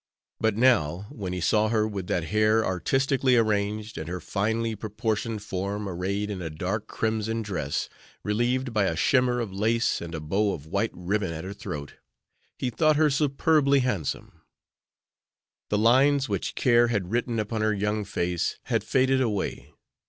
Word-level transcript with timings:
But 0.39 0.57
now, 0.57 1.05
when 1.11 1.31
he 1.31 1.39
saw 1.39 1.67
her 1.69 1.87
with 1.87 2.07
that 2.07 2.23
hair 2.23 2.65
artistically 2.65 3.35
arranged, 3.37 3.99
and 3.99 4.07
her 4.09 4.19
finely 4.19 4.75
proportioned 4.75 5.43
form 5.43 5.87
arrayed 5.87 6.31
in 6.31 6.41
a 6.41 6.49
dark 6.49 6.87
crimson 6.87 7.43
dress, 7.43 7.87
relieved 8.23 8.73
by 8.73 8.85
a 8.85 8.95
shimmer 8.95 9.39
of 9.39 9.53
lace 9.53 10.01
and 10.01 10.15
a 10.15 10.19
bow 10.19 10.53
of 10.53 10.65
white 10.65 10.89
ribbon 10.95 11.31
at 11.31 11.43
her 11.43 11.53
throat, 11.53 11.97
he 12.57 12.71
thought 12.71 12.95
her 12.95 13.11
superbly 13.11 13.81
handsome. 13.81 14.41
The 15.69 15.77
lines 15.77 16.27
which 16.27 16.55
care 16.55 16.87
had 16.87 17.11
written 17.11 17.37
upon 17.39 17.61
her 17.61 17.71
young 17.71 18.03
face 18.03 18.57
had 18.63 18.83
faded 18.83 19.21
away. 19.21 19.71